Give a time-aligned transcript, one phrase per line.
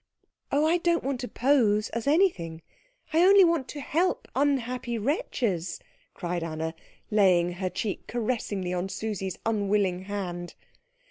[0.51, 2.63] "Oh, I don't want to pose as anything
[3.13, 5.79] I only want to help unhappy wretches,"
[6.15, 6.73] cried Anna,
[7.11, 10.55] laying her cheek caressingly on Susie's unwilling hand.